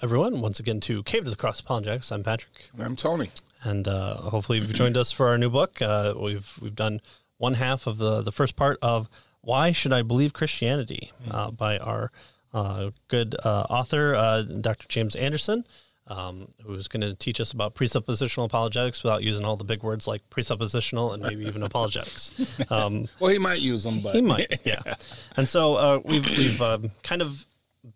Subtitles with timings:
[0.00, 0.40] Everyone.
[0.40, 2.12] Once again to Cave to the Cross Apologetics.
[2.12, 2.68] I'm Patrick.
[2.78, 3.28] I'm Tony.
[3.64, 5.82] And uh, hopefully you've joined us for our new book.
[5.82, 7.00] Uh, we've we've done
[7.38, 9.08] one half of the, the first part of
[9.40, 12.12] Why Should I Believe Christianity uh, by our
[12.54, 14.86] uh, good uh, author, uh, Dr.
[14.88, 15.64] James Anderson,
[16.06, 20.06] um, who's going to teach us about presuppositional apologetics without using all the big words
[20.06, 22.60] like presuppositional and maybe even apologetics.
[22.70, 24.78] Um, Well, he might use them, but he might, yeah.
[25.36, 27.46] And so uh, we've we've um, kind of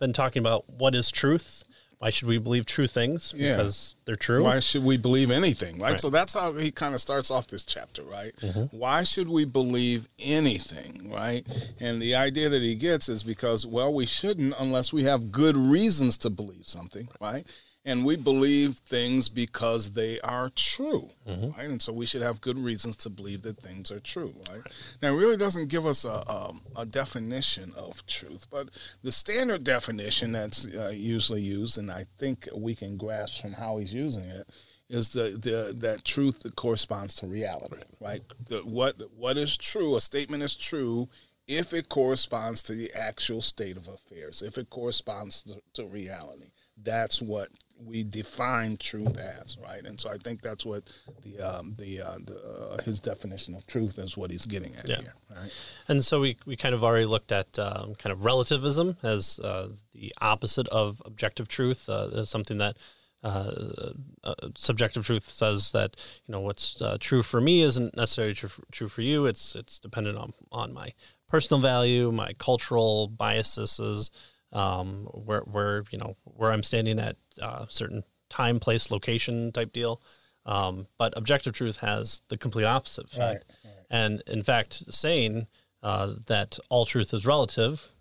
[0.00, 1.62] been talking about what is truth.
[2.02, 3.32] Why should we believe true things?
[3.36, 3.52] Yeah.
[3.52, 4.42] Because they're true.
[4.42, 5.92] why should we believe anything, right?
[5.92, 6.00] Right.
[6.00, 8.34] So that's how he kind of starts off this chapter, right?
[8.40, 8.76] Mm-hmm.
[8.76, 11.46] Why should we believe anything, right?
[11.78, 15.56] And the idea that he gets is because, well, we shouldn't unless we have good
[15.56, 17.46] reasons to believe something, right?
[17.84, 21.68] And we believe things because they are true, right?
[21.68, 24.62] And so we should have good reasons to believe that things are true, right?
[25.02, 28.68] Now, it really doesn't give us a, a, a definition of truth, but
[29.02, 33.78] the standard definition that's uh, usually used, and I think we can grasp from how
[33.78, 34.46] he's using it,
[34.88, 38.20] is the, the that truth that corresponds to reality, right?
[38.46, 39.96] The, what what is true?
[39.96, 41.08] A statement is true
[41.48, 46.50] if it corresponds to the actual state of affairs, if it corresponds to, to reality.
[46.76, 47.48] That's what
[47.84, 49.82] we define truth as, right?
[49.84, 52.40] And so I think that's what the um, the, uh, the
[52.72, 55.00] uh, his definition of truth is what he's getting at Yeah.
[55.00, 55.52] here, right?
[55.88, 59.68] And so we, we kind of already looked at um, kind of relativism as uh,
[59.92, 61.88] the opposite of objective truth.
[61.88, 62.76] Uh, something that
[63.24, 63.92] uh,
[64.24, 68.48] uh, subjective truth says that you know what's uh, true for me isn't necessarily true
[68.48, 69.26] for, true for you.
[69.26, 70.92] It's it's dependent on on my
[71.28, 74.10] personal value, my cultural biases,
[74.52, 79.72] um, where where you know where I'm standing at uh, certain time, place, location type
[79.72, 80.00] deal.
[80.44, 83.44] Um, but objective truth has the complete opposite effect.
[83.90, 85.46] And in fact, saying
[85.82, 87.91] uh, that all truth is relative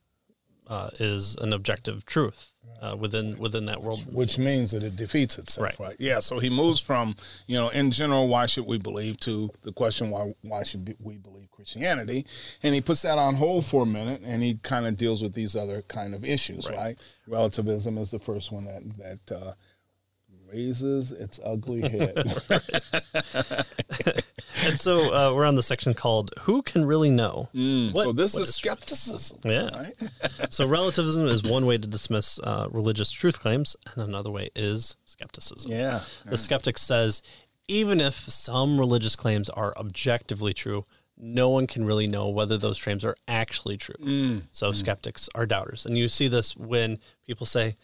[0.72, 2.42] uh, is an objective truth
[2.82, 4.02] uh, within within that world.
[4.22, 5.88] which means that it defeats itself, Right.
[5.88, 5.96] right.
[6.00, 6.20] Yeah.
[6.20, 7.16] So he moves from,
[7.46, 11.18] you know, in general, why should we believe to the question why why should we
[11.18, 12.26] believe Christianity,
[12.64, 15.34] and he puts that on hold for a minute, and he kind of deals with
[15.34, 16.78] these other kind of issues, Right.
[16.78, 16.98] right?
[17.28, 19.54] Relativism is the first one that that uh,
[20.52, 22.16] raises its ugly head.
[24.68, 28.02] And so uh, we're on the section called "Who Can Really Know." What- Mm.
[28.02, 29.70] so this what is is skepticism, Yeah.
[29.78, 29.94] right?
[30.52, 34.96] So relativism is one way to dismiss uh, religious truth claims, and another way is
[35.06, 35.72] skepticism.
[35.72, 36.00] Yeah.
[36.26, 37.22] The skeptic says
[37.68, 40.84] even if some religious claims are objectively true,
[41.18, 43.96] no one can really know whether those claims are actually true.
[44.04, 44.44] Mm.
[44.52, 45.86] So skeptics are doubters.
[45.86, 47.76] And you see this when people say,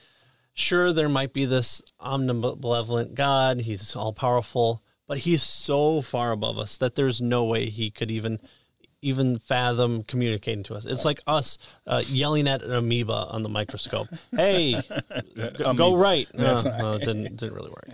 [0.54, 6.58] sure, there might be this omnibenevolent God, he's all powerful, but he's so far above
[6.58, 8.40] us that there's no way he could even
[9.02, 10.86] even fathom communicating to us.
[10.86, 14.08] It's like us uh, yelling at an amoeba on the microscope.
[14.36, 14.82] Hey,
[15.58, 16.28] go, go right.
[16.34, 17.90] No, That's no, it didn't didn't really work.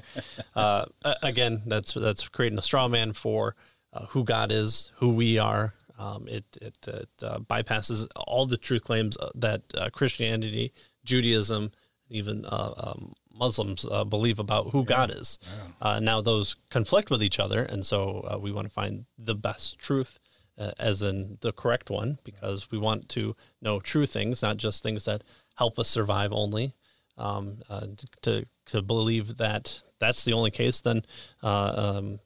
[0.56, 0.86] Uh,
[1.22, 3.56] again, that's that's creating a straw man for
[3.94, 5.74] uh, who God is, who we are.
[6.00, 10.72] Um, it it, it uh, bypasses all the truth claims uh, that uh, Christianity,
[11.06, 11.72] Judaism,
[12.10, 15.40] even uh, um, Muslims uh, believe about who God is.
[15.82, 19.36] Uh, now those conflict with each other, and so uh, we want to find the
[19.36, 20.20] best truth.
[20.56, 24.84] Uh, as in the correct one, because we want to know true things, not just
[24.84, 25.24] things that
[25.56, 26.76] help us survive only
[27.18, 27.88] um, uh,
[28.22, 31.02] to to believe that that's the only case, then
[31.42, 32.20] uh, um,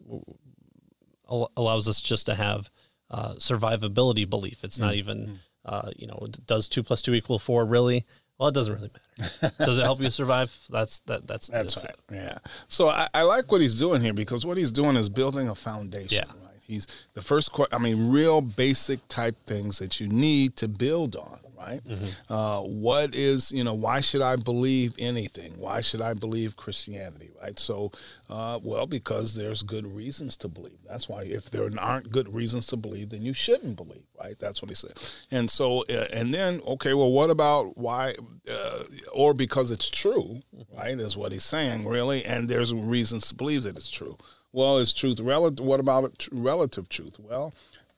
[1.30, 2.70] al- allows us just to have
[3.10, 4.64] uh, survivability belief.
[4.64, 8.06] It's not even uh, you know does two plus two equal four really?
[8.38, 9.54] Well, it doesn't really matter.
[9.66, 10.56] does it help you survive?
[10.70, 11.94] That's that that's That's right.
[11.94, 12.16] it.
[12.16, 12.38] Yeah.
[12.68, 15.56] So I, I like what he's doing here because what he's doing is building a
[15.56, 16.24] foundation.
[16.28, 16.46] Yeah.
[16.46, 16.54] Right.
[16.68, 17.50] He's the first.
[17.72, 21.40] I mean, real basic type things that you need to build on.
[21.68, 21.84] Right.
[21.84, 22.34] Mm-hmm.
[22.34, 23.74] Uh, what is you know?
[23.74, 25.54] Why should I believe anything?
[25.58, 27.30] Why should I believe Christianity?
[27.42, 27.60] Right.
[27.60, 27.92] So,
[28.30, 30.78] uh, well, because there's good reasons to believe.
[30.88, 34.04] That's why if there aren't good reasons to believe, then you shouldn't believe.
[34.20, 34.40] Right.
[34.40, 34.94] That's what he said.
[35.30, 38.16] And so, uh, and then okay, well, what about why?
[38.50, 40.42] Uh, or because it's true,
[40.76, 40.98] right?
[40.98, 44.18] Is what he's saying really, and there's reasons to believe that it's true.
[44.54, 45.66] Well, is truth relative?
[45.66, 47.18] What about relative truth?
[47.20, 47.54] Well,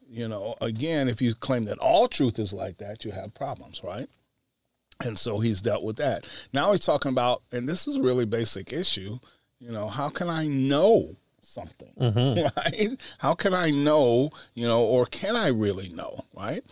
[0.10, 3.82] you know, again, if you claim that all truth is like that, you have problems,
[3.84, 4.08] right?
[5.06, 6.28] And so he's dealt with that.
[6.52, 9.20] Now he's talking about, and this is a really basic issue.
[9.60, 11.94] You know, how can I know something,
[12.58, 12.98] right?
[13.20, 16.64] How can I know, you know, or can I really know, right?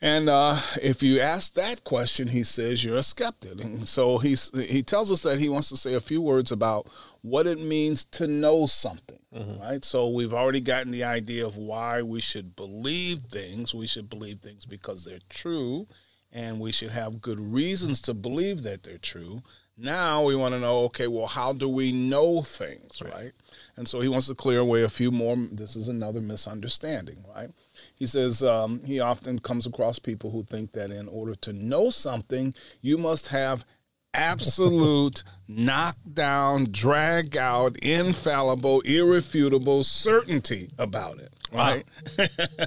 [0.00, 3.62] And uh, if you ask that question, he says you're a skeptic.
[3.62, 6.88] And so he's he tells us that he wants to say a few words about
[7.22, 9.21] what it means to know something.
[9.32, 9.84] Right.
[9.84, 13.74] So we've already gotten the idea of why we should believe things.
[13.74, 15.86] We should believe things because they're true,
[16.30, 19.42] and we should have good reasons to believe that they're true.
[19.78, 23.32] Now we want to know, okay, well, how do we know things, right?
[23.76, 25.34] And so he wants to clear away a few more.
[25.50, 27.48] This is another misunderstanding, right?
[27.94, 31.88] He says um, he often comes across people who think that in order to know
[31.88, 33.64] something, you must have
[34.14, 41.32] absolute, knockdown, drag out, infallible, irrefutable certainty about it.
[41.52, 41.84] Right.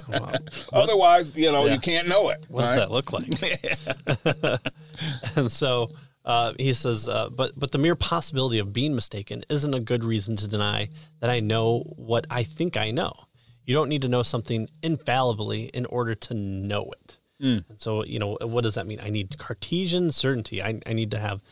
[0.08, 0.32] Wow.
[0.72, 1.74] Otherwise, you know, Yeah.
[1.74, 2.44] you can't know it.
[2.48, 3.26] What does that look like?
[5.36, 5.90] and so
[6.24, 10.04] uh, he says, uh, but but the mere possibility of being mistaken isn't a good
[10.04, 10.88] reason to deny
[11.20, 13.12] that I know what I think I know.
[13.64, 17.18] You don't need to know something infallibly in order to know it.
[17.40, 17.58] Hmm.
[17.68, 19.00] And so you know what does that mean?
[19.02, 20.62] I need Cartesian certainty.
[20.62, 21.42] I, I need to have.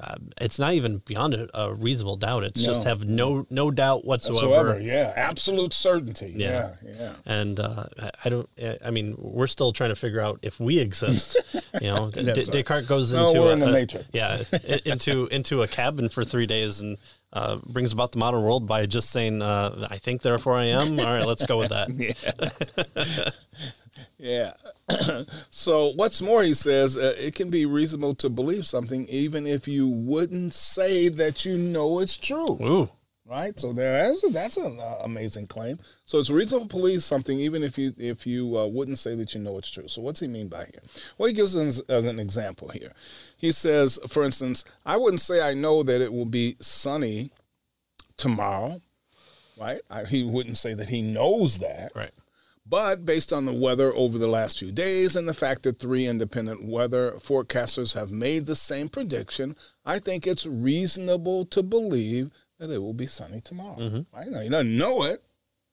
[0.00, 2.42] Uh, it's not even beyond a, a reasonable doubt.
[2.42, 4.48] It's just have no no doubt whatsoever.
[4.48, 6.32] Whatsoever, yeah, absolute certainty.
[6.34, 6.72] Yeah.
[6.84, 7.12] Yeah, yeah.
[7.26, 7.84] and uh,
[8.24, 8.48] I- don't.
[8.84, 11.36] I mean, we're still trying to figure out if we exist.
[11.80, 12.34] You know, D- right.
[12.36, 14.06] Descartes goes No, into a, in a- Matrix.
[14.12, 14.42] Yeah,
[14.84, 16.96] into into a cabin for three days and
[17.32, 20.98] uh, brings about the modern world by just saying, uh, "I think, therefore I am."
[21.00, 21.88] All right, let's go with that.
[24.18, 24.52] Yeah.
[25.50, 29.68] so, what's more, he says, uh, it can be reasonable to believe something even if
[29.68, 32.58] you wouldn't say that you know it's true.
[32.62, 32.90] Ooh,
[33.26, 33.58] Right.
[33.58, 35.78] So there's that's an uh, amazing claim.
[36.02, 39.34] So it's reasonable to believe something even if you if you uh, wouldn't say that
[39.34, 39.88] you know it's true.
[39.88, 40.82] So what's he mean by here?
[41.16, 42.92] Well, he gives us as an example here.
[43.38, 47.30] He says, for instance, I wouldn't say I know that it will be sunny
[48.18, 48.82] tomorrow.
[49.58, 49.80] Right.
[49.90, 51.92] I, he wouldn't say that he knows that.
[51.94, 52.10] right.
[52.66, 56.06] But based on the weather over the last few days and the fact that three
[56.06, 62.70] independent weather forecasters have made the same prediction, I think it's reasonable to believe that
[62.70, 63.76] it will be sunny tomorrow.
[63.76, 64.16] Mm-hmm.
[64.16, 64.28] Right?
[64.28, 65.22] know he doesn't know it,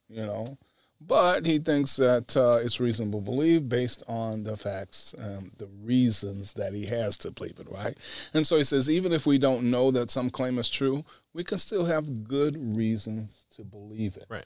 [0.09, 0.57] you know,
[1.05, 5.67] but he thinks that uh, it's reasonable to believe based on the facts, um, the
[5.83, 7.97] reasons that he has to believe it, right?
[8.33, 11.03] And so he says, even if we don't know that some claim is true,
[11.33, 14.25] we can still have good reasons to believe it.
[14.29, 14.45] Right.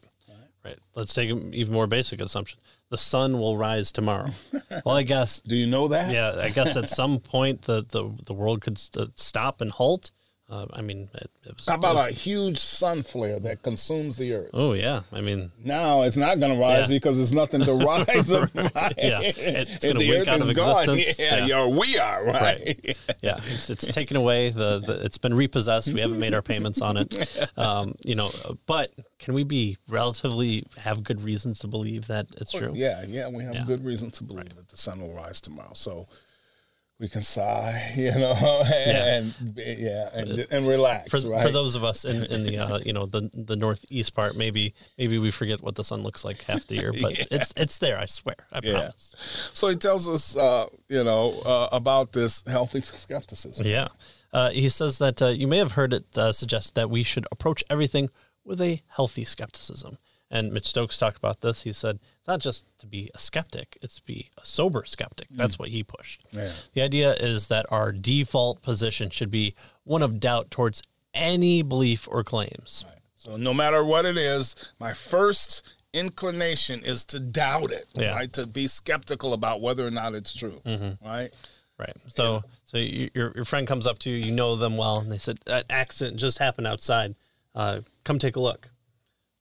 [0.66, 0.80] Right.
[0.96, 2.60] Let's take an even more basic assumption.
[2.90, 4.32] The sun will rise tomorrow.
[4.84, 5.40] well, I guess.
[5.42, 6.12] Do you know that?
[6.12, 10.10] Yeah, I guess at some point the the, the world could st- stop and halt.
[10.48, 14.32] Uh, I mean, it, it was, How about a huge sun flare that consumes the
[14.36, 14.52] earth?
[14.54, 16.88] Oh yeah, I mean, Now it's not going to rise Yeah.
[16.88, 17.74] because there's nothing to
[18.08, 18.54] rise up.
[18.54, 18.94] Right?
[19.00, 19.22] Yeah.
[19.24, 20.84] It's gonna the wink out of gone.
[20.90, 21.18] existence.
[21.20, 21.66] Yeah, Yeah.
[21.68, 22.80] we are right.
[23.24, 24.52] yeah, it's it's taken away.
[24.52, 25.92] The, the it's been repossessed.
[25.92, 27.50] We haven't made our payments on it.
[27.58, 28.30] Um, you know,
[28.68, 32.74] but can we be relatively have good reasons to believe that it's true?
[32.76, 33.64] Yeah, yeah, we have Yeah.
[33.66, 35.72] good reason to believe that the sun will rise tomorrow.
[35.74, 36.08] So
[37.00, 41.12] we can sigh, you know, and yeah, and, and relax.
[41.12, 41.42] For, right?
[41.46, 44.74] for those of us in, in the uh, you know the the northeast part, maybe
[44.98, 47.98] maybe we forget what the sun looks like half the year, but it's it's there.
[47.98, 48.36] I swear.
[48.52, 48.72] I Yeah.
[48.72, 49.16] promise.
[49.54, 53.66] so he tells us, uh, you know, uh, about this healthy skepticism.
[53.68, 53.88] Yeah.
[54.32, 57.26] Uh, he says that uh, you may have heard it uh, suggest that we should
[57.32, 58.10] approach everything
[58.44, 59.98] with a healthy skepticism.
[60.36, 61.64] And Mitch Stokes talked about this.
[61.64, 65.28] He said it's not just to be a skeptic, it's to be a sober skeptic.
[65.32, 66.24] That's what he pushed.
[66.32, 66.50] Yeah.
[66.74, 69.54] The idea is that our default position should be
[69.84, 70.84] one of doubt towards
[71.14, 72.84] any belief or claims.
[73.16, 78.14] So no matter what it is, my first inclination is to doubt it, Yeah.
[78.16, 78.32] right?
[78.34, 80.62] To be skeptical about whether or not it's true,
[81.04, 81.30] right?
[81.78, 81.94] Right.
[82.10, 85.12] So, so you, your your friend comes up to you, you know them well, and
[85.12, 87.16] they said that accident just happened outside.
[87.54, 88.70] Uh, come take a look.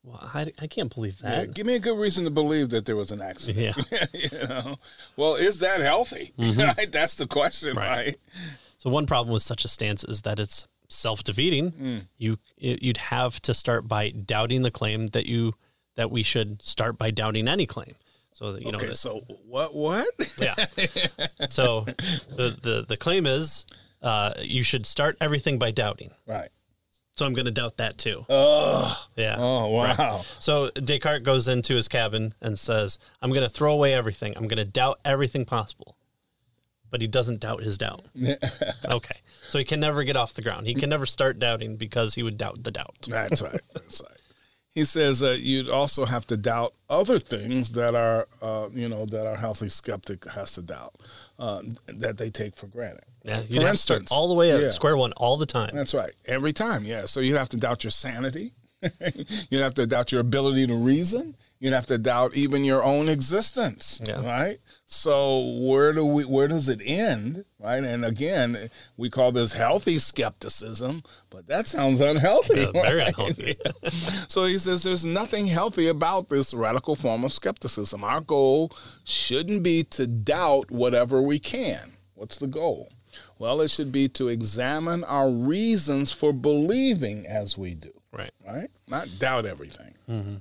[0.04, 1.54] Well, I, I can't believe Yeah, that.
[1.54, 3.74] give me a good reason to believe that there was an accident.
[3.90, 4.04] Yeah.
[4.12, 4.76] you know,
[5.16, 6.32] well, is that healthy?
[6.38, 6.92] right?
[6.92, 7.88] That's the question, Right.
[7.88, 8.16] right?
[8.76, 11.70] So one problem with such a stance is that it's self-defeating.
[11.70, 11.96] Hmm.
[12.18, 15.54] You you'd have to start by doubting the claim that you
[15.96, 17.94] that we should start by doubting any claim.
[18.32, 19.74] So that you know okay, that- so what?
[19.74, 20.06] What?
[20.40, 20.54] yeah.
[21.48, 23.64] so the, the the claim is
[24.02, 26.10] uh, you should start everything by doubting.
[26.26, 26.50] right.
[27.14, 28.24] So I'm going to doubt that too.
[28.28, 29.36] Oh, yeah.
[29.38, 30.22] oh, wow.
[30.40, 34.34] So Descartes goes into his cabin and says, "I'm going to throw away everything.
[34.36, 35.96] I'm going to doubt everything possible."
[36.90, 38.04] But he doesn't doubt his doubt.
[38.88, 39.16] okay.
[39.48, 40.66] So he can never get off the ground.
[40.66, 42.94] He can never start doubting because he would doubt the doubt.
[43.08, 43.60] That's right.
[43.74, 44.20] That's right.
[44.74, 49.06] He says uh, you'd also have to doubt other things that are, uh, you know,
[49.06, 50.94] that our healthy skeptic has to doubt
[51.38, 53.04] uh, that they take for granted.
[53.24, 54.70] Yeah, For you'd have to start instance, all the way at yeah.
[54.70, 55.70] square one all the time.
[55.74, 56.12] That's right.
[56.26, 57.04] Every time, yeah.
[57.04, 58.50] So you'd have to doubt your sanity.
[59.48, 61.36] you'd have to doubt your ability to reason.
[61.60, 64.02] You'd have to doubt even your own existence.
[64.06, 64.20] Yeah.
[64.24, 64.58] Right.
[64.84, 66.24] So where do we?
[66.24, 67.44] Where does it end?
[67.58, 67.82] Right.
[67.82, 68.68] And again,
[68.98, 72.60] we call this healthy skepticism, but that sounds unhealthy.
[72.60, 73.08] Yeah, very right?
[73.08, 73.54] unhealthy.
[74.28, 78.02] So he says there's nothing healthy about this radical form of skepticism.
[78.04, 78.72] Our goal
[79.04, 81.92] shouldn't be to doubt whatever we can.
[82.14, 82.90] What's the goal?
[83.38, 88.30] Well, it should be to examine our reasons for believing as we do, Right.
[88.46, 88.68] right?
[88.88, 89.94] Not doubt everything.
[90.10, 90.36] Mm-hmm.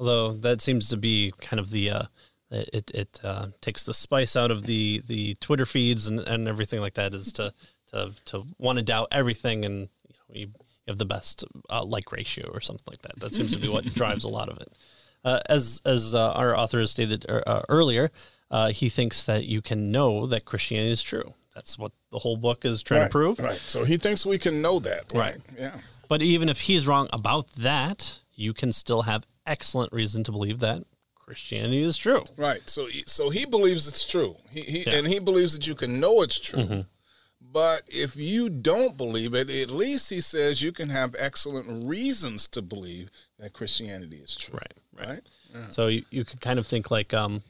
[0.00, 2.02] Although that seems to be kind of the uh,
[2.50, 6.80] it it uh, takes the spice out of the the Twitter feeds and, and everything
[6.80, 7.52] like that is to
[7.88, 10.46] to to want to doubt everything and you, know, you
[10.88, 13.20] have the best uh, like ratio or something like that.
[13.20, 14.72] That seems to be what drives a lot of it.
[15.22, 18.10] Uh, as as uh, our author has stated uh, earlier,
[18.50, 21.34] uh, he thinks that you can know that Christianity is true.
[21.54, 23.38] That's what the whole book is trying right, to prove.
[23.38, 23.54] Right.
[23.54, 25.12] So he thinks we can know that.
[25.12, 25.34] Right.
[25.34, 25.40] Right.
[25.58, 25.76] Yeah.
[26.08, 30.60] But even if he's wrong about that, you can still have excellent reason to believe
[30.60, 30.82] that
[31.16, 32.24] Christianity is true.
[32.36, 32.62] Right.
[32.68, 34.36] So he- so he believes it's true.
[34.52, 34.84] He, he Yeah.
[34.84, 34.98] Mm-hmm.
[34.98, 36.84] and he believes that you can know it's true.
[37.52, 42.46] But if you don't believe it, at least he says you can have excellent reasons
[42.48, 44.58] to believe that Christianity is true.
[44.60, 44.74] Right.
[45.08, 45.22] Right.
[45.72, 47.42] So you, you could kind of think like um,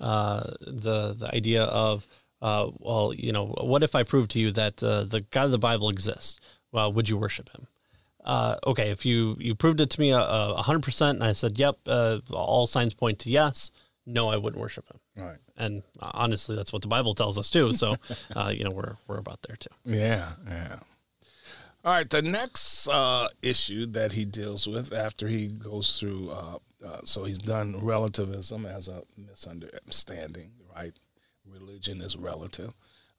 [0.00, 2.06] uh, the the idea of
[2.40, 5.50] uh, well, you know, what if I prove to you that uh, the God of
[5.52, 6.40] the Bible exists?
[6.72, 7.66] Well, would you worship him?
[8.24, 11.58] Uh, okay, if you you proved it to me a hundred percent, and I said,
[11.58, 13.70] "Yep," uh, all signs point to yes.
[14.04, 15.24] No, I wouldn't worship him.
[15.24, 15.38] Right.
[15.56, 17.72] And uh, honestly, that's what the Bible tells us too.
[17.72, 17.96] So,
[18.36, 19.70] uh, you know, we're we're about there too.
[19.84, 20.78] Yeah, yeah.
[21.84, 26.58] All right, the next uh, issue that he deals with after he goes through, uh,
[26.86, 30.92] uh, so he's done relativism as a misunderstanding, right?
[31.44, 32.72] Religion is relative.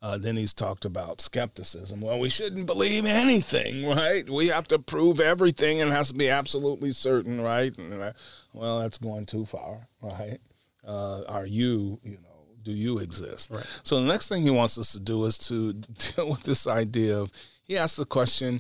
[0.03, 2.01] Uh, then he's talked about skepticism.
[2.01, 4.29] Well, we shouldn't believe anything, right?
[4.29, 7.75] We have to prove everything and it has to be absolutely certain, right?
[7.77, 8.11] And, uh,
[8.51, 10.39] well, that's going too far, right?
[10.85, 13.51] Uh, are you, you know, do you exist?
[13.51, 13.79] Right.
[13.83, 15.71] So the next thing he wants us to do is to
[16.15, 17.31] deal with this idea of
[17.63, 18.59] he asks the question,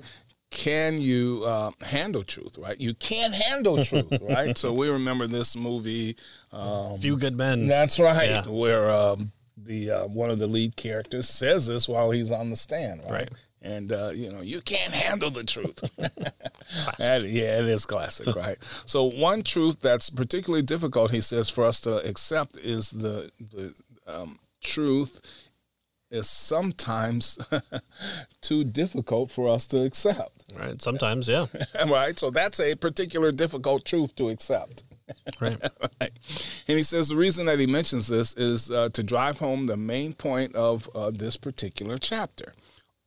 [0.49, 2.57] can you uh, handle truth?
[2.57, 2.79] Right?
[2.79, 4.57] You can't handle truth, right?
[4.57, 6.15] so we remember this movie.
[6.53, 7.67] Um, Few good men.
[7.67, 8.47] that's right, Yeah.
[8.47, 12.55] where um, the uh, one of the lead characters says this while he's on the
[12.55, 13.11] stand, right?
[13.11, 13.29] Right.
[13.61, 15.83] And uh, you know, you can't handle the truth.
[16.97, 18.57] That- yeah, it is classic, right?
[18.85, 23.73] so one truth that's particularly difficult, he says, for us to accept is the the
[24.07, 25.21] um, truth
[26.09, 27.37] is sometimes
[28.41, 30.81] too difficult for us to accept, Right.
[30.81, 31.45] Sometimes, yeah.
[31.87, 32.17] right?
[32.19, 34.83] So that's a particular difficult truth to accept.
[35.39, 35.57] Right.
[36.01, 36.11] Right.
[36.67, 39.77] And he says the reason that he mentions this is uh, to drive home the
[39.77, 42.53] main point of uh, this particular chapter.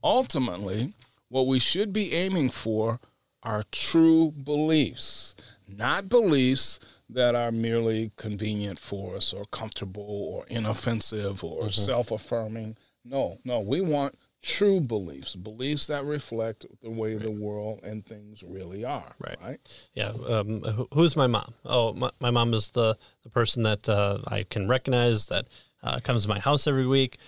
[0.02, 0.92] Ultimately,
[1.28, 3.00] what we should be aiming for
[3.42, 5.36] are true beliefs,
[5.68, 12.76] not beliefs that are merely convenient for us or comfortable or inoffensive or self affirming.
[13.04, 18.44] No, no, we want true beliefs, beliefs that reflect the way the world and things
[18.46, 19.12] really are.
[19.18, 19.36] Right.
[19.44, 19.88] right?
[19.92, 20.12] Yeah.
[20.28, 21.52] Um, who- who's my mom?
[21.64, 25.46] Oh, my, my mom is the, the person that uh, I can recognize that
[25.82, 27.18] uh, comes to my house every week.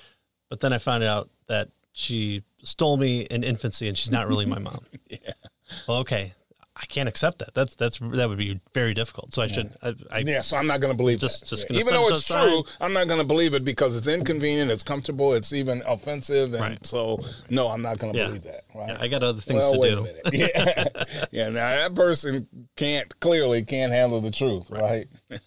[0.49, 4.47] But then I found out that she stole me in infancy and she's not really
[4.47, 4.81] my mom.
[5.11, 5.33] Yeah.
[5.89, 6.33] Well, okay.
[6.81, 7.55] I can't accept that.
[7.55, 9.35] That's that's that would be very difficult.
[9.35, 9.73] So I should.
[9.83, 11.47] I, I, Yeah, so I'm not going to believe Just- that.
[11.49, 11.81] just Yeah.
[11.81, 15.33] even though it's true, I'm not going to believe it because it's inconvenient, it's comfortable,
[15.35, 16.87] it's even offensive, and Right.
[16.87, 17.19] so
[17.51, 18.27] no, I'm not going to Yeah.
[18.29, 18.61] believe that.
[18.75, 18.89] Right?
[18.91, 20.07] yeah, I got other things well, to do.
[20.39, 20.85] Yeah,
[21.33, 21.49] yeah.
[21.49, 25.07] Now that person can't clearly can't handle the truth, right?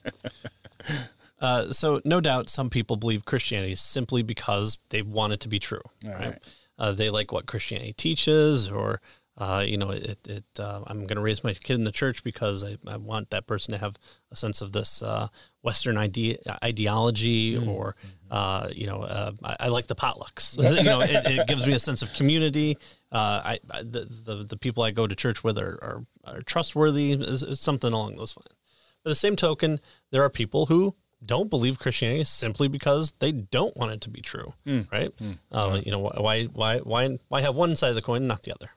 [1.39, 5.57] Uh, so no doubt some people believe Christianity simply because they want it to be
[5.57, 5.81] true.
[6.05, 6.19] All right?
[6.19, 6.37] right.
[6.77, 9.01] Uh, they like what Christianity teaches, or
[9.37, 10.27] uh, you know, it.
[10.27, 13.29] it uh, I'm going to raise my kid in the church because I, I want
[13.29, 13.97] that person to have
[14.31, 15.27] a sense of this uh,
[15.63, 17.67] Western idea ideology, Mm.
[17.67, 17.95] or
[18.29, 20.57] uh, you know, uh, I, I like the potlucks.
[20.77, 22.77] you know, it, it gives me a sense of community.
[23.11, 26.41] Uh, I, I the, the the people I go to church with are are, are
[26.41, 27.11] trustworthy.
[27.13, 28.55] Is, is something along those lines.
[29.03, 29.79] By the same token,
[30.11, 30.95] there are people who
[31.25, 34.53] don't believe Christianity simply because they don't want it to be true,
[34.91, 35.11] right?
[35.51, 38.41] Uh, you know, why, why, why, why have one side of the coin and not
[38.43, 38.69] the other?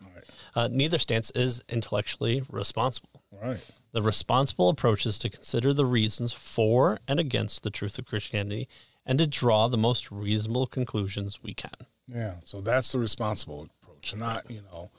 [0.55, 3.23] Uh, neither stance is intellectually responsible.
[3.43, 3.61] Right.
[3.93, 8.69] The responsible approach is to consider the reasons for and against the truth of Christianity
[9.07, 11.71] and to draw the most reasonable conclusions we can.
[12.09, 12.35] Yeah.
[12.45, 14.91] So that's the responsible approach, not you know.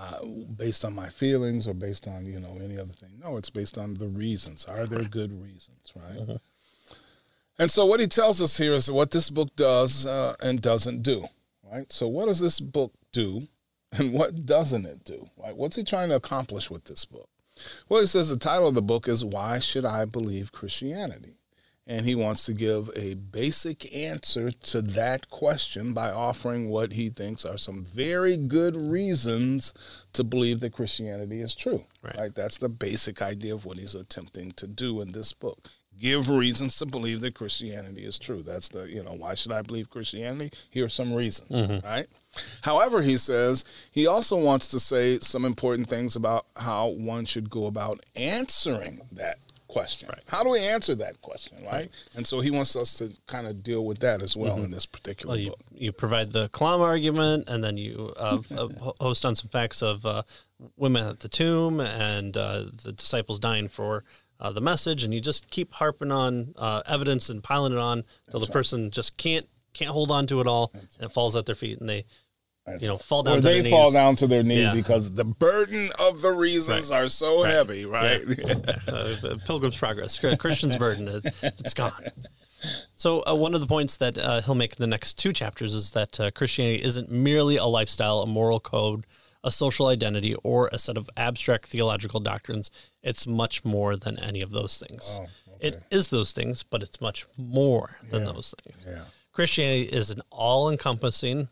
[0.00, 0.24] Uh,
[0.56, 3.76] based on my feelings or based on you know any other thing no it's based
[3.76, 6.38] on the reasons are there good reasons right
[7.58, 11.02] and so what he tells us here is what this book does uh, and doesn't
[11.02, 11.26] do
[11.68, 13.48] right so what does this book do
[13.98, 17.28] and what doesn't it do right what's he trying to accomplish with this book
[17.88, 21.34] well he says the title of the book is why should i believe christianity
[21.90, 27.08] and he wants to give a basic answer to that question by offering what he
[27.08, 29.72] thinks are some very good reasons
[30.12, 31.86] to believe that Christianity is true.
[32.02, 32.34] Right.
[32.34, 35.70] That's the basic idea of what he's attempting to do in this book.
[35.98, 38.42] give reasons to believe that Christianity is true.
[38.42, 40.50] That's the, you know, why should I believe Christianity?
[40.68, 41.86] Here are some reasons, Mm-hmm.
[41.86, 42.06] right?
[42.62, 47.50] However, he says he also wants to say some important things about how one should
[47.50, 50.08] go about answering that question.
[50.08, 50.22] Right.
[50.28, 51.90] How do we answer that question, right?
[52.16, 54.86] And so he wants us to kind of deal with that as well in this
[54.86, 55.28] particular Mm-hmm.
[55.28, 55.60] Well, you, book.
[55.72, 58.68] you provide the Kalam argument, and then you uh, uh,
[59.00, 60.22] host on some facts of uh,
[60.76, 64.04] women at the tomb and uh, the disciples dying for
[64.40, 68.04] uh, the message, and you just keep harping on uh, evidence and piling it on
[68.26, 71.46] until the person just can't can't hold on to it all, and it falls at
[71.46, 72.04] their feet, and they
[72.80, 74.74] you know fall down or they fall down to their knees Yeah.
[74.74, 77.52] because the burden of the reasons are so Right.
[77.54, 78.20] heavy, right?
[78.88, 82.04] uh, Pilgrim's Progress, Christian's burden, it's, it's gone.
[82.96, 85.74] So uh, one of the points that uh, he'll make in the next two chapters
[85.74, 89.04] is that uh, Christianity isn't merely a lifestyle, a moral code,
[89.44, 92.70] a social identity, or a set of abstract theological doctrines.
[93.02, 95.20] It's much more than any of those things.
[95.22, 95.26] Oh,
[95.60, 98.86] It is those things, but it's much more than those things.
[98.90, 99.04] yeah.
[99.38, 101.46] Christianity is an all-encompassing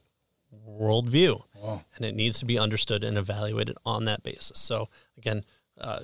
[0.68, 1.84] worldview, Wow.
[1.94, 4.58] and it needs to be understood and evaluated on that basis.
[4.58, 5.44] So again,
[5.80, 6.00] uh,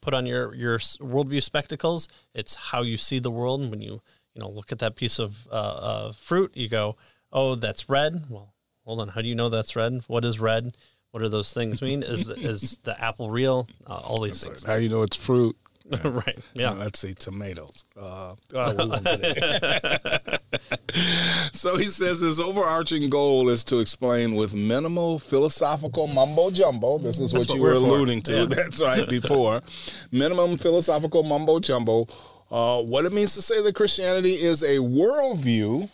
[0.00, 2.08] put on your your worldview spectacles.
[2.34, 3.60] It's how you see the world.
[3.60, 4.02] And when you
[4.34, 6.96] you know look at that piece of uh, uh, fruit, you go,
[7.32, 8.52] "Oh, that's red." Well,
[8.84, 9.06] hold on.
[9.08, 10.00] How do you know that's red?
[10.08, 10.74] What is red?
[11.12, 12.02] What do those things mean?
[12.02, 13.68] Is is the apple real?
[13.86, 15.56] Uh, all these things, How do you know it's fruit?
[16.04, 16.38] right?
[16.54, 16.70] Yeah.
[16.70, 17.84] Uh, let's see, tomatoes.
[18.00, 20.40] Uh, oh, we won't get it.
[21.52, 26.98] so he says his overarching goal is to explain with minimal philosophical mumbo jumbo.
[26.98, 27.86] This is what what you we're were for.
[27.86, 28.32] alluding to.
[28.40, 28.44] Yeah.
[28.46, 29.62] That's right, before.
[30.10, 32.06] Minimum philosophical mumbo jumbo.
[32.50, 35.88] Uh, what it means to say that Christianity is a worldview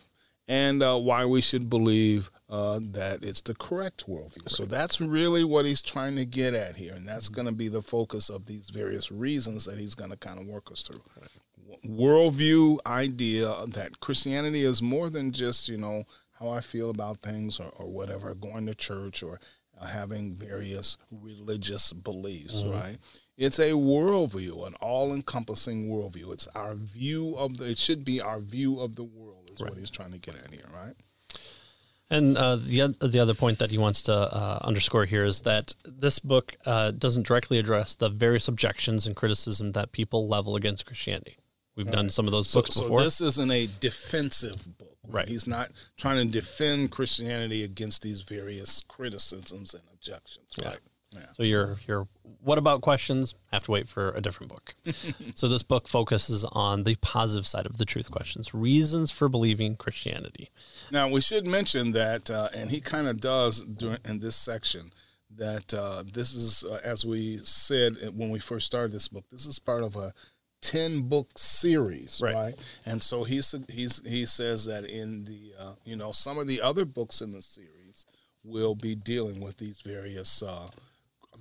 [0.49, 4.49] and uh, why we should believe uh, that it's the correct worldview.
[4.49, 7.69] So that's really what he's trying to get at here, and that's going to be
[7.69, 11.03] the focus of these various reasons that he's going to kind of work us through.
[11.85, 16.05] Worldview idea that Christianity is more than just you know
[16.39, 19.41] how I feel about things or, or whatever, going to church or
[19.81, 22.99] uh, having various religious beliefs, right?
[23.37, 26.33] It's a worldview, an all-encompassing worldview.
[26.33, 27.71] It's our view of the.
[27.71, 29.51] It should be our view of the world.
[29.53, 30.95] Is what he's trying to get at here, right?
[32.09, 35.75] And uh, the the other point that he wants to uh, underscore here is that
[35.85, 40.87] this book uh, doesn't directly address the various objections and criticism that people level against
[40.87, 41.37] Christianity.
[41.75, 43.03] We've done some of those So, books so before.
[43.03, 44.97] this isn't a defensive book.
[45.09, 45.29] Right.
[45.29, 50.47] He's not trying to defend Christianity against these various criticisms and objections.
[50.59, 50.73] Right.
[50.73, 50.77] Yeah.
[51.33, 52.09] So your your
[52.43, 54.75] what about questions have to wait for a different book.
[55.35, 59.77] so this book focuses on the positive side of the truth questions, reasons for believing
[59.77, 60.51] Christianity.
[60.91, 64.91] Now we should mention that, uh, and he kind of does during in this section.
[65.31, 69.45] That uh, this is, uh, as we said when we first started this book, this
[69.47, 70.13] is part of a
[70.63, 72.35] ten book series, Right.
[72.35, 72.55] right?
[72.87, 76.61] And so he's he's he says that in the uh, you know some of the
[76.63, 78.07] other books in the series
[78.45, 80.69] will be dealing with these various uh,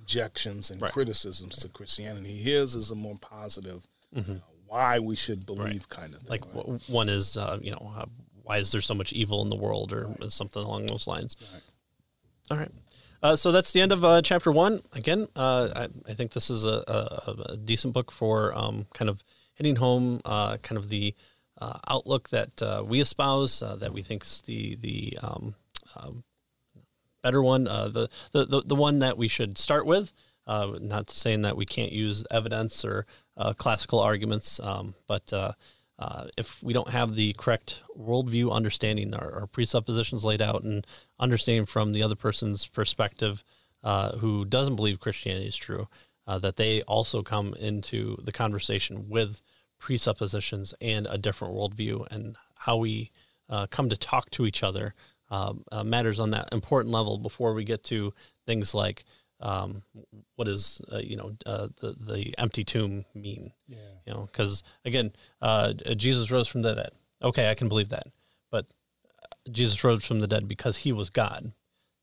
[0.06, 0.92] objections and Right.
[0.92, 2.36] criticisms to Christianity.
[2.36, 4.22] His is a more positive, uh,
[4.66, 6.30] why we should believe kind of thing.
[6.30, 6.54] Like right?
[6.54, 8.06] w- one is uh, you know uh,
[8.44, 11.36] why is there so much evil in the world or something along those lines.
[12.50, 12.70] All right.
[13.22, 14.80] Uh, so that's the end of uh, chapter one.
[14.92, 19.08] Again, uh, I, I think this is a, a, a decent book for um, kind
[19.08, 21.14] of hitting home uh, kind of the
[21.60, 25.54] uh, outlook that uh, we espouse, uh, that we think the the um,
[25.96, 26.22] um,
[27.22, 30.12] better one, uh, the, the the the one that we should start with.
[30.46, 33.04] Uh, not saying that we can't use evidence or
[33.36, 35.50] uh, classical arguments, um, but uh,
[35.98, 40.86] uh, if we don't have the correct worldview understanding, our, our presuppositions laid out, and
[41.18, 43.42] understanding from the other person's perspective
[43.82, 45.88] uh, who doesn't believe Christianity is true,
[46.28, 49.42] that they also come into the conversation with
[49.80, 53.10] presuppositions and a different worldview, and how we
[53.70, 54.94] come to talk to each other
[55.30, 58.12] um, uh, matters on that important level before we get to
[58.46, 59.04] things like
[59.40, 59.82] um,
[60.36, 63.50] what does uh, you know uh, the the empty tomb mean?
[63.68, 63.76] Yeah.
[64.06, 65.12] You know, because again,
[65.42, 66.90] uh, Jesus rose from the dead.
[67.22, 68.06] Okay, I can believe that,
[68.50, 68.66] but
[69.22, 71.52] uh, Jesus rose from the dead because he was God.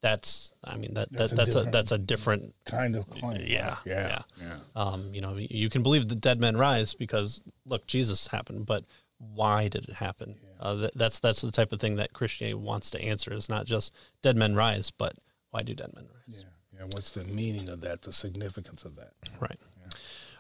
[0.02, 3.10] That's I mean that, That's that a that's a different- that's a different kind of
[3.10, 3.46] claim.
[3.48, 4.56] yeah, yeah, yeah.
[4.76, 8.84] um, you know, you can believe the dead men rise because look, Jesus happened, but
[9.18, 10.36] why did it happen?
[10.64, 13.34] Uh, th- that's that's the type of thing that Christianity wants to answer.
[13.34, 15.14] It's not just dead men rise, but
[15.52, 16.44] why do dead men rise?
[16.44, 16.86] Yeah, yeah.
[16.86, 18.04] What's the meaning of that?
[18.04, 19.12] The significance of that?
[19.42, 19.58] Right.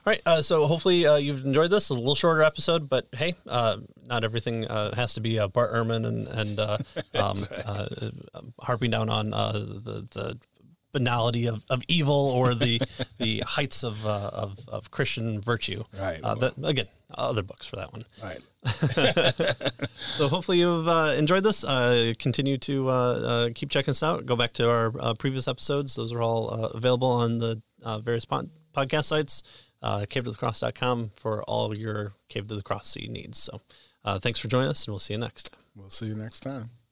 [0.05, 0.21] All right.
[0.25, 1.89] Uh, so hopefully uh, you've enjoyed this.
[1.89, 5.73] A little shorter episode, but hey, uh, not everything uh, has to be uh, Bart
[5.73, 6.77] Ehrman and and uh,
[7.15, 7.86] um, uh,
[8.62, 10.39] harping down on uh, the the
[10.93, 12.79] banality of, of evil or the
[13.17, 15.84] the heights of, uh, of of Christian virtue.
[15.99, 16.21] Right.
[16.23, 18.06] Uh, that, again, other books for that one.
[18.23, 18.39] Right.
[20.17, 21.63] So hopefully you've uh, enjoyed this.
[21.63, 24.27] Uh, continue to uh, uh, keep checking us out.
[24.27, 25.95] Go back to our uh, previous episodes.
[25.95, 29.41] Those are all uh, available on the uh, various pod- podcast sites.
[29.82, 33.39] Uh, cave to the cross.com for all your cave to the cross needs.
[33.39, 33.60] So
[34.06, 35.62] uh, thanks for joining us, and we'll see you next time.
[35.75, 36.83] We'll see you next time.